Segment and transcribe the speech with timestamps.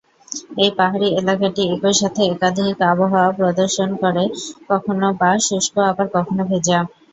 [0.57, 4.23] এই পাহাড়ি এলাকাটি একই সাথে একাধিক আবহাওয়া প্রদর্শন করে
[4.69, 6.79] কখনো বা শুষ্ক আবার কখনো ভেজা।